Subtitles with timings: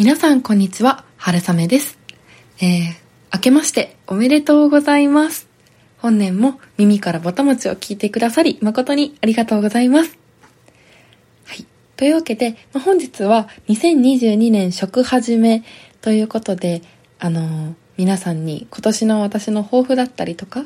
[0.00, 1.98] 皆さんこんにちは、春雨です。
[2.62, 2.94] えー、
[3.34, 5.46] 明けましておめでとうございます。
[5.98, 10.16] 本年も耳からぼたもちを聞いてくださり、誠にありがとうございます。
[11.44, 11.66] はい。
[11.98, 15.64] というわけで、ま本日は2022年食始め
[16.00, 16.80] ということで、
[17.18, 20.64] あのー、皆さんに今年の私の抱負だったりとか、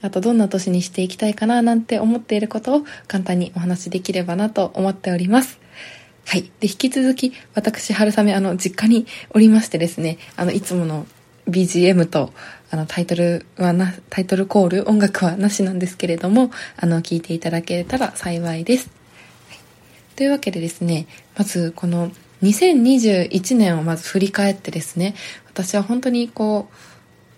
[0.00, 5.58] あとどんな年にしていきたいかななんて思っていることを簡単にお話しできればなと思っております。
[6.26, 6.42] はい。
[6.58, 11.06] で、引き続き、私、春雨、あの、実家におりましてですね、あの、いつもの
[11.48, 12.32] BGM と、
[12.68, 18.90] あの、タイトルはな、タイトルコール、音楽はなしなんですけれども、あの、聞いていただけたら幸いです。
[19.48, 19.58] はい、
[20.16, 22.10] というわけでですね、まず、この、
[22.42, 25.14] 2021年をまず振り返ってですね、
[25.46, 26.68] 私は本当にこ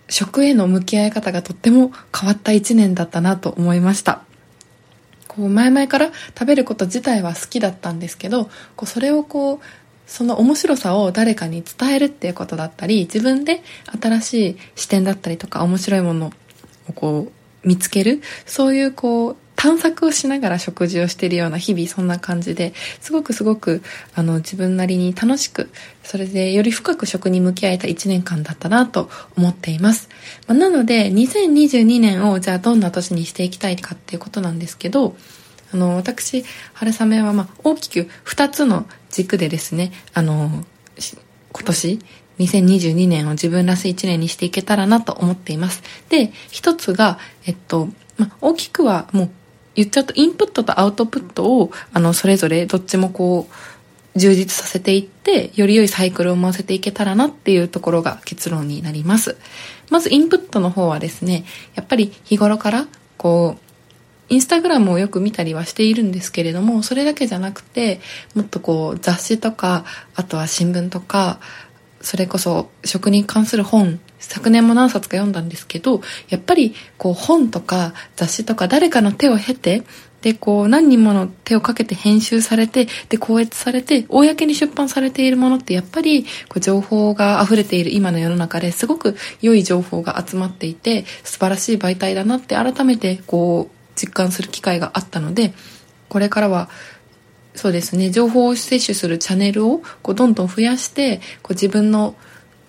[0.09, 4.25] う、食への向き合い方がとっても変わった1年だったなと思いました。
[5.39, 9.61] こう前々から食べること自体は好きだったんですけどこうそれをこう
[10.05, 13.63] その面白さを誰かに伝えるっていうことだったり自分で
[14.01, 16.33] 新しい視点だったりとか面白いもの
[16.89, 17.29] をこ
[17.65, 23.83] う見つけるそういうこう探索をしながら食事をしているような日々そんな感じですごくすごく
[24.15, 25.69] あの自分なりに楽しく
[26.05, 30.09] それでより深く食に向き合えた1年間だったなと思っています、
[30.47, 35.17] まあ、なので2022年をじゃあどんな年にしていきたいかっていうことなんですけど
[35.75, 40.51] あの私春雨はま大きく2つの軸でですねあの
[41.53, 41.99] 今年
[42.39, 45.83] 2022年を自分らしい1年にしていけたらなと思っています。
[46.09, 49.31] で、一つが、えっと、ま大きくはもう
[49.79, 59.37] 言っちゃうとインプットとアウトプットをあのそれぞれどっちもこう充実させていってより良いサイクルを回せていけたらなっていうところが結論になります。
[59.89, 61.45] まずインプットの方はですね
[61.77, 63.69] やっぱり日頃からこう
[64.31, 68.01] インスタグラムをよく見たりはしているんですけれどもそれだけじゃなくて
[68.35, 69.85] もっとこう雑誌とか
[70.17, 71.39] あとは新聞とか
[72.01, 79.83] それこそ食に関する本昨年も何冊か読んだんですけどやっぱりこう本とか雑誌とか誰かの手を経て
[80.23, 95.53] でこう何人もの手をかけて編集されてで校閲されて公に出版されているものってやっぱりこう情報が溢れている今の世の中ですごく良い情報が集まっていて素晴らしい媒体だなって改めてこう実感する機会があったので
[96.09, 96.69] これからは
[97.59, 102.15] そうですね情報を摂取するチャンネルをこうどんどん増やしてこう自分の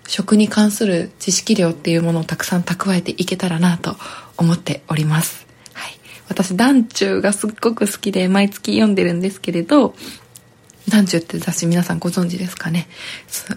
[0.07, 3.95] 食に関する知識量っていうものをたくさん蓄えていけたらなと
[4.37, 5.45] 思っております。
[5.73, 5.99] はい。
[6.27, 9.93] 私、団中がすっごく好きで毎月読んでるんですけれど、
[10.87, 12.87] 団中って雑誌皆さんご存知ですかね？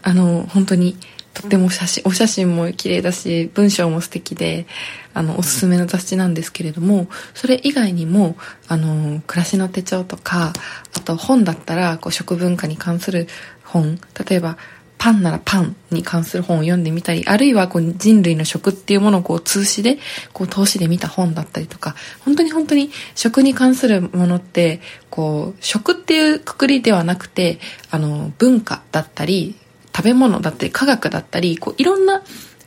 [0.02, 0.98] あの、本当に
[1.42, 4.66] とっても写真、お写真も綺麗だし、文章も素敵で、
[5.12, 8.36] あの、おすすめの雑誌なんですけれども、それ以外にも、
[8.68, 10.52] あの、暮らしの手帳とか、
[10.96, 13.26] あと本だったら、こう、食文化に関する
[13.64, 13.98] 本、
[14.28, 14.56] 例えば、
[14.98, 19.98] パンならパンに関する本を読んでみたり、あるいはこう人類の食っていうものをこう通しで、
[20.32, 27.58] こう投資で見た本だったりとか、本当に本当に食に関するものって、こう、食っていうくくりではなくて、
[27.90, 29.56] あの、文化だったり、
[29.94, 32.22] 食べ物だったり、科学だったり、こういろんな、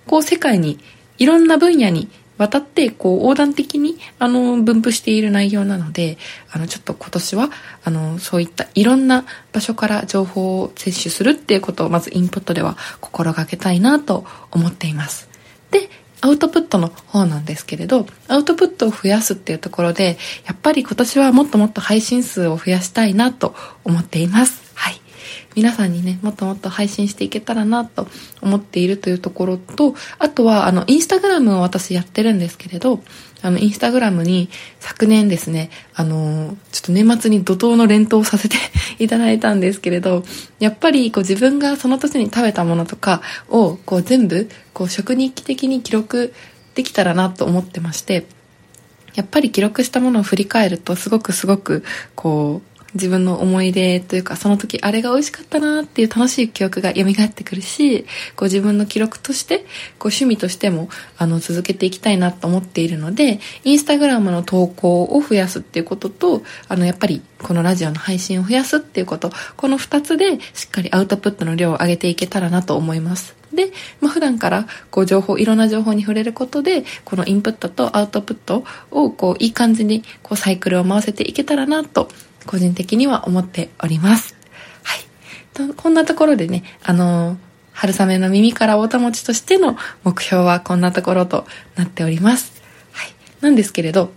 [0.07, 0.79] こう世界に、
[1.17, 6.17] いろんな分野に渡ってこう横断的にあの分布している内容なので
[6.51, 7.49] あのちょっと今年は
[7.83, 15.29] あのそういったいろんな場所から情報を摂取するっていうことをまずインプットでは心がけたいなと思っています。
[15.71, 15.89] で
[16.21, 23.53] アウトプットの方なんですけれどアウトプットを増やすっていうところでやっぱり今年はもっともっと配信数を増やしたいなと
[23.83, 24.64] 思っています。
[25.55, 28.07] 皆さんにね、もっともっと配信していけたらなと
[28.41, 33.01] 思っているというところと、あとは、あの、インスタグラムを私やってるんですけれど、
[33.41, 34.49] あの、インスタグラムに
[34.79, 38.57] 昨年ですね、あの、ちょっと年末に怒涛の連投させて
[38.99, 40.25] いただいたんですけれど、
[40.59, 46.33] やっぱりこう自分がその年に食べたものとかをこう全部こう食日記的に記録
[46.73, 48.25] できたらなと思ってまして、
[49.15, 51.83] やっぱり記録したものを振り返るとすごくすごく
[52.15, 58.03] こう自分の思い出というかその時あれが美味しかったなっていう楽しい記憶が蘇ってくるし
[58.35, 59.67] こう自分の記録としてこう
[60.07, 73.35] 趣味としてもあの続けていきたいなと思っているのでインスタグラムの投稿を増やすっていうこととあのやっぱりこのラジオの配信を増やすっていうことこの2つでしっかりアウトプットの量を上げていけたらなと思います。
[73.53, 73.71] で、
[74.01, 82.09] まあ、普段からこう情報いろんな情報に触れることでこのインプットとアウトプットをこういい感じにこうサイクルを回せていけたらなと
[82.45, 84.35] 個人的には思っております。
[84.83, 84.99] はい。
[85.53, 87.37] とこんなところでね、あの
[87.71, 91.45] 春雨の耳からおたもちとしての目標はこんなところと
[91.75, 92.61] なっております。
[92.91, 93.13] はい。
[93.41, 94.11] なんですけれど、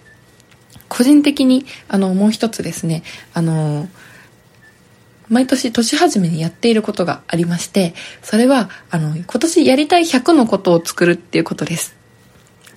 [0.89, 3.03] 個人的に、あの、もう一つですね、
[3.35, 3.89] あの
[5.29, 11.98] 毎年年始めにやっていることがありまして、それは、あの、今年やりたい100のことを作るっていうことです。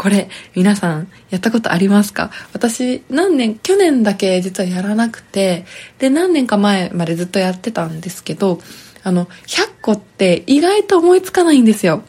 [0.02, 2.32] これ、皆さん、やったことありますか？
[2.54, 5.64] 私、何年、去年だけ実はやらなくて、
[6.00, 8.60] で、何年か前までずっとやってたんですけど、
[9.04, 12.02] あの、100個って意外と思いつかないんですよ。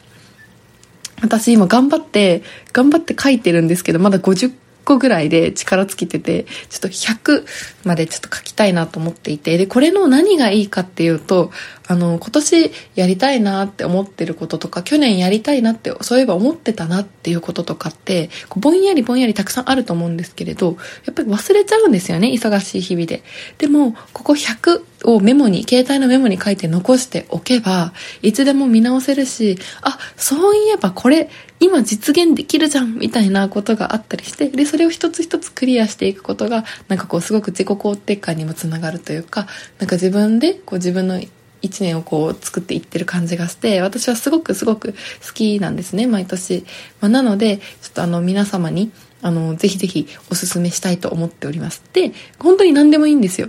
[1.21, 2.41] 私今頑張って、
[2.71, 4.51] 頑張って書いてるんですけど、まだ50
[4.83, 7.45] 個ぐらいで力尽きてて、ちょっと100
[7.85, 11.51] までちょっと書きたいなと思っていて、で、これの何がいいかっていうと、
[11.87, 23.23] あの、今年やりたいなって思ってることとか、去年やりたいなって、そういえば思ってたなっていうこととかって、ぼんやりぼんやりたくさんあると思うんですけれど、やっぱり忘れちゃうんですよね、忙しい日々で。
[23.57, 31.29] でも、ここ100をメモに、携帯のメモに書いて残しておけば、いつでも見直せるし、あ、そういえばこれ、
[31.63, 39.47] 今実現できるじゃんみたいなことがあったりして、で、それを一つ一つクリアしていくことが、なんかこうすごく自己肯定感にもつながるというか、
[39.79, 41.21] なんか自分でこう自分の
[41.61, 44.91] 一年をこう作っていってる感じがして、私はすごくすごく
[45.25, 46.65] 好きなんですね、毎年。
[46.99, 51.81] まあ、なので、ちょっとあの皆様に、あの、ぜひぜひおすすめしたいと思っております。
[51.93, 53.47] で、本当に何でもいいんですよ。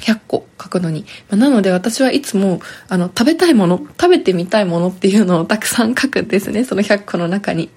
[0.00, 1.04] 100個くのに。
[1.28, 7.68] まあ、なので私はいつも、あの、食べたいもの、食べてみたいものっていうのをたくさん書くんですね、その100個の中に。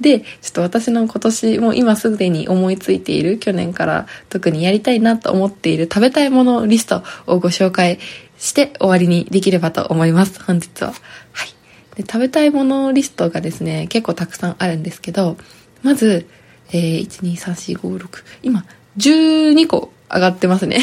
[0.00, 7.98] で、ちょっと私の今年も今すでに思いついている、去年から特にやりたいなと思っている食べたいものリストをご紹介
[8.38, 10.92] して終わりにできればと思います、本日は。
[11.32, 11.48] はい。
[11.96, 15.36] で、食べたいものリストがですね、結構たくさんあるんですけど、
[15.82, 16.26] まず、
[16.70, 18.64] えー、1、2、3、4、5、6、今、
[18.98, 20.80] 12個上がってますね。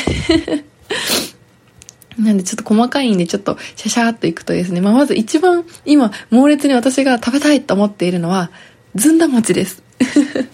[2.19, 8.51] なんでちょっと細かいんでちょっとシャシャーっといくとですね、まあ、まず一番今猛烈に私が食べたいと思っているのは
[8.95, 9.81] ずんだ餅です。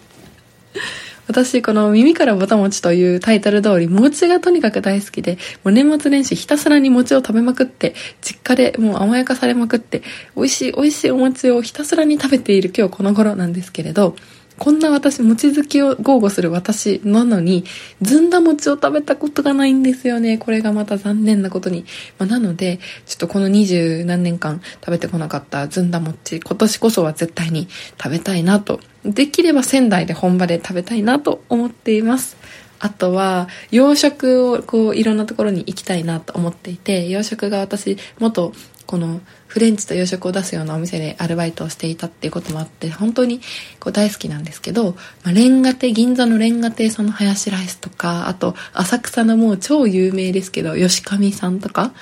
[1.27, 10.01] 私、この耳からぼた餅というタイトル通り、餅がとにかく大好きで、もう年末年始ひたすらに餅を食べまくって、実家でもう甘やかされまくって、
[10.35, 14.15] 美味しい美味しいお餅をひたすらに食べている今日この頃なんですけれど、
[14.59, 17.63] こんな私、餅好きを豪語する私なのに、
[18.01, 20.37] ずんだ餅を食べたことがないんですよね。
[20.37, 21.85] これがまた残念なことに。
[22.17, 28.81] まあ、なので、ちょっとこの二十何年間食べてこなかったずんだ餅、今年こそは絶対に食べたいなと。
[29.05, 32.35] できれば仙台で本場で食べたいなと思っています。
[32.79, 38.53] あとは、洋食をこう、いろんなところに行きたいなと思っていて、洋食が私、元
[38.89, 43.39] このフレンチと洋食を出すようなお店でアルバイトをしていたっていうこともあって本当に
[43.79, 44.93] こう大好きなんですけど、
[45.23, 51.93] まあ、レンガ亭銀座のレンガ亭さんのハヤシライスとかあと浅草のもう超有名ですけど吉上さんとか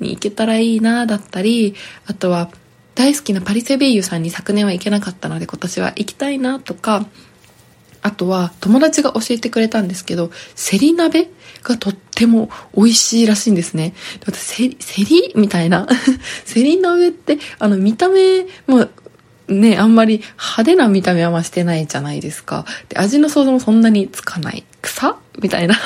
[0.00, 2.50] に行けたらいいなだったりあとは
[2.96, 7.06] 大好きなパリセベイユさんに昨年は行けなかったので今年は行きたいなとか
[8.02, 11.30] あとは友達が教えてくれたんですけど、セリ鍋
[11.62, 13.94] がとっても美味しいらしいんですね。
[14.26, 15.32] 私、セリ、セリ？
[15.36, 15.86] みたいな。
[16.44, 18.88] セリ鍋って、あの、見た目も、
[19.48, 22.64] ね、あんまり派手な見た目はましてないじゃないですか。
[22.88, 24.64] で、味の想像もそんなにつかない。
[24.82, 25.16] 草？
[25.40, 25.76] みたいな。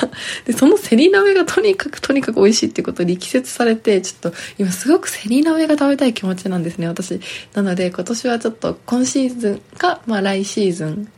[0.45, 7.19] で、そのセリ鍋がとにかくとにかく美味しいってことで力説されて、ちょっと今すごくセリ鍋が食べたい気持ちなんですね、私。
[7.53, 11.11] なので今年はちょっと今シーズンか、まあ来シーズン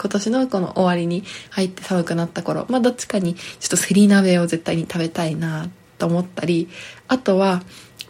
[0.00, 5.68] 今年のこの終わりに入って寒くなった頃、まあどっちかにちょっとセリ鍋を絶対に食べたいな
[5.98, 6.68] と思ったり、
[7.06, 7.62] あとは、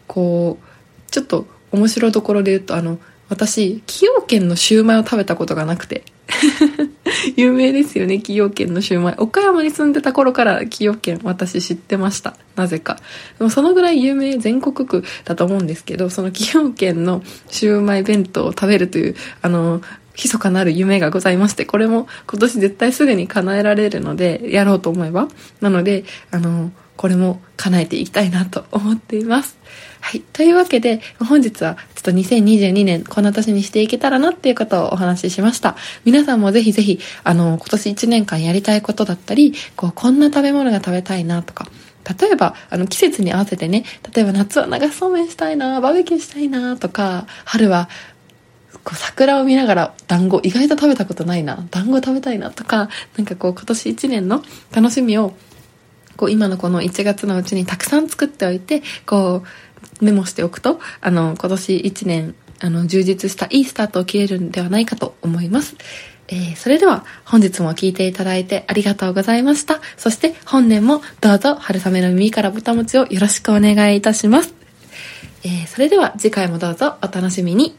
[0.06, 2.98] こう、ちょっと面白どころで言うと、あの、
[3.28, 6.04] 私、崎陽軒のシューマイを食べたことがなくて。
[7.36, 9.14] 有名ですよね、崎陽軒のシューマイ。
[9.18, 12.36] 岡山に住んでた頃から崎陽軒私知ってました。
[12.56, 12.98] なぜか。
[13.38, 19.80] でもそのぐらい有名、全国区だと思うんですけど、その崎陽軒のシューマイ弁当を食べるという、あの、
[20.24, 25.28] 密かなる夢がございまして、これも今年絶対すぐに叶えられるので、やろうと思えば。
[25.60, 29.56] なので、あの、これも叶えていきたいなと思っています。
[30.00, 30.20] はい。
[30.20, 35.76] というわけで、本日はちょっと2022年この年にしていけたらなっていうことをお話ししました。
[36.04, 41.68] 皆さんもぜひぜひ、あの、今年1年間やりたいことだったり、こう、こんな食べ物が食べたいなとか、
[42.20, 43.84] 例えば、あの、季節に合わせてね、
[44.14, 47.88] 例えば夏は流しそうめんしたいな、バーベキューしたいな、とか、春は
[48.84, 55.34] こう桜を見ながら団子意外と食べたことないな団子食べたいなとかなんかこう今年1年の楽しみを
[56.16, 59.42] こう今のこの1月のうちにたくさん作っておいてこ
[60.00, 65.76] うメモしておくとあの今年1年あの充実したいいスタートを切れるんではないかと思います。
[66.28, 69.80] えー、それでは本日も聞いていただいてありがとうございました。
[69.96, 74.54] そして本年もどうぞ春雨の耳からぼたもちをよろしくお願いいたします。
[75.42, 77.74] えー、それでは次回もどうぞお楽しみに。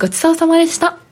[0.00, 1.09] ごちそうさまでした。